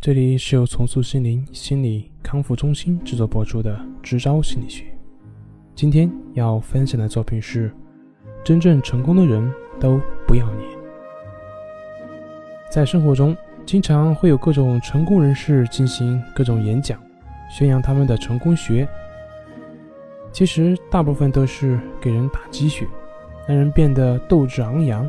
[0.00, 4.84] 这里是由重塑心灵心理康复中心制作播出的《支招心理学》。
[5.74, 7.70] 今天要分享的作品是：
[8.42, 10.70] 真正成功的人都不要脸。
[12.70, 13.36] 在生活中，
[13.66, 16.98] 经常会有各种成功人士进行各种演讲，
[17.50, 18.88] 宣扬他们的成功学。
[20.32, 22.86] 其实，大部分都是给人打鸡血，
[23.46, 25.06] 让人变得斗志昂扬。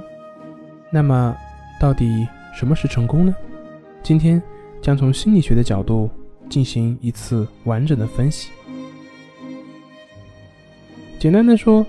[0.90, 1.34] 那么，
[1.80, 3.34] 到底什么是成功呢？
[4.04, 4.44] 今天。
[4.82, 6.10] 将从心理学的角度
[6.50, 8.50] 进行一次完整的分析。
[11.20, 11.86] 简单的说，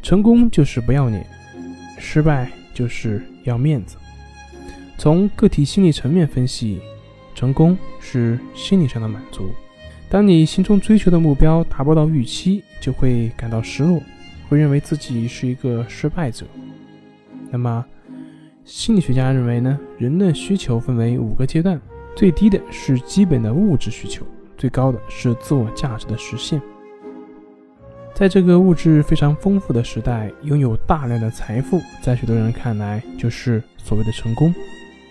[0.00, 1.26] 成功就是不要脸，
[1.98, 3.96] 失败就是要面子。
[4.96, 6.80] 从个体心理层面分析，
[7.34, 9.50] 成功是心理上的满足。
[10.08, 14.00] 当你心中追求的目标达不到预期，就会感到失落，
[14.48, 16.46] 会认为自己是一个失败者。
[17.50, 17.84] 那么，
[18.64, 19.76] 心理学家认为呢？
[19.98, 21.80] 人的需求分为五个阶段。
[22.16, 24.24] 最低的是基本的物质需求，
[24.56, 26.60] 最高的是自我价值的实现。
[28.14, 34.52] 在这个物质非常丰富的时代，拥有大量的财富，在许多人看来就是所谓的成功。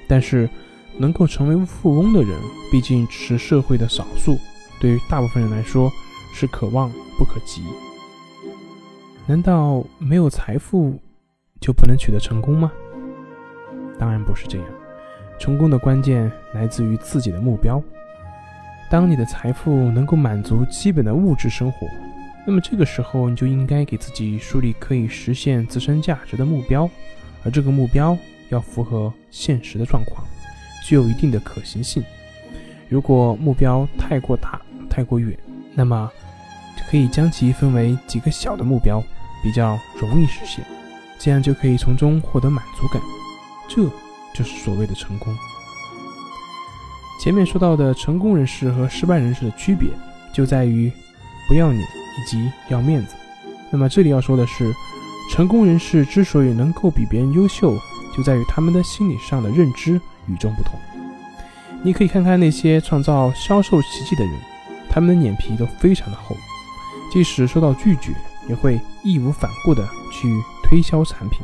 [0.07, 0.49] 但是，
[0.97, 2.31] 能够成为富翁的人，
[2.71, 4.39] 毕竟只是社会的少数，
[4.79, 5.91] 对于大部分人来说，
[6.33, 7.61] 是可望不可及。
[9.27, 10.99] 难道没有财富
[11.61, 12.71] 就不能取得成功吗？
[13.99, 14.67] 当然不是这样。
[15.37, 17.81] 成功的关键来自于自己的目标。
[18.89, 21.87] 当你的财富能够满足基本的物质生活，
[22.45, 26.89] 那么这个时候你就应该给自己树立可以实现自身价值的目标，
[27.43, 28.15] 而这个目标
[28.49, 30.23] 要符合现实的状况，
[30.85, 32.03] 具有一定的可行性。
[32.87, 35.35] 如果目标太过大、太过远，
[35.73, 36.09] 那么
[36.89, 39.03] 可以将其分为几个小的目标，
[39.43, 40.63] 比较容易实现，
[41.17, 43.01] 这样就可以从中获得满足感。
[43.67, 44.04] 这。
[44.35, 45.35] 就是所谓的成功。
[47.19, 49.89] 前面说到的成功人士和失败人士的区别，
[50.33, 50.91] 就在于
[51.47, 53.15] 不要脸以及要面子。
[53.71, 54.71] 那么这里要说的是，
[55.31, 57.75] 成功人士之所以能够比别人优秀，
[58.15, 60.77] 就在于他们的心理上的认知与众不同。
[61.81, 64.33] 你可以看看那些创造销售奇迹的人，
[64.89, 66.35] 他们的脸皮都非常的厚，
[67.11, 68.11] 即使受到拒绝，
[68.47, 70.29] 也会义无反顾的去
[70.63, 71.39] 推销产品。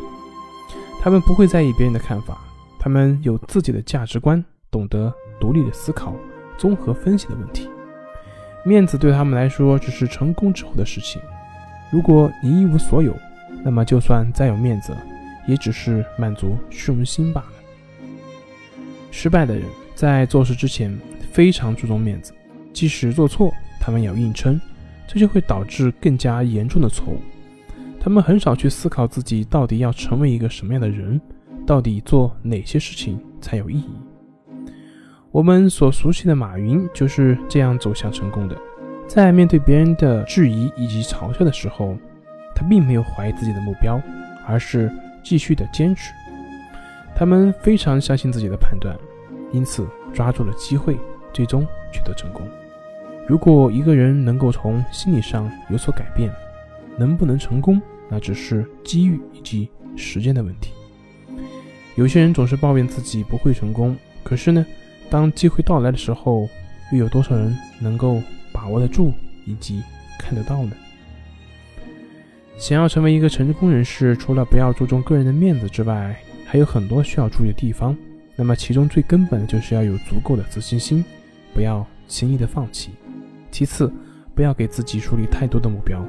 [1.02, 2.38] 他们不会在意别人的看法。
[2.84, 6.16] 他们有自己的价值观，懂得独立的思考、
[6.58, 7.70] 综合分析的问题。
[8.66, 11.22] 面子对他们来说只是成功之后的事情。
[11.92, 13.16] 如果你一无所有，
[13.64, 14.98] 那么就算再有面子，
[15.48, 17.54] 也只是满足虚荣心罢了。
[19.12, 19.64] 失败的人
[19.94, 20.92] 在做事之前
[21.32, 22.34] 非常注重面子，
[22.74, 24.60] 即使做错，他们也要硬撑，
[25.08, 27.22] 这就会导致更加严重的错误。
[28.00, 31.22] 他们很少去思考自己到底要成为一个什么样的人。
[31.66, 33.90] 到底做哪些事情才有意义？
[35.32, 38.58] 我们所熟悉的马云就是这样走向成功的。
[39.08, 41.98] 在面对别人的质疑以及嘲笑的时候，
[42.56, 44.02] 他并没有怀疑自己的目标，
[44.46, 44.92] 而是
[45.24, 46.12] 继续的坚持。
[47.16, 48.98] 他们非常相信自己的判断，
[49.52, 50.98] 因此抓住了机会，
[51.34, 52.48] 最终取得成功。
[53.28, 56.32] 如果一个人能够从心理上有所改变，
[56.98, 60.74] 能不能成功，那只是机遇以及时间的问题。
[61.96, 64.66] 有些人总是抱怨自己不会成功，可是呢，
[65.10, 66.50] 当机会到来的时候，
[66.92, 68.22] 又有多少人能够
[68.52, 69.14] 把握得住
[69.46, 69.82] 以及
[70.18, 70.72] 看得到呢？
[72.58, 76.16] 想要成为一个成功人士，除了不要注重个人的面子之外，
[76.46, 77.96] 还有很多需要注意的地方。
[78.36, 81.04] 那么，其中最根本的就是要有足够的自信心，
[81.54, 82.92] 不要轻易的放弃。
[83.52, 83.92] 其次，
[84.34, 86.04] 不要给自己树立太多的目标，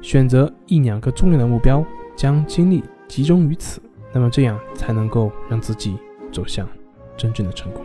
[0.00, 1.84] 选择一两个重要的目标，
[2.16, 3.80] 将精力集中于此。
[4.14, 5.98] 那么这样才能够让自己
[6.32, 6.68] 走向
[7.16, 7.84] 真正的成功。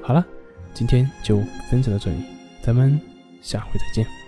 [0.00, 0.26] 好了，
[0.72, 1.36] 今天就
[1.70, 2.24] 分享到这里，
[2.62, 2.98] 咱们
[3.42, 4.21] 下回再见。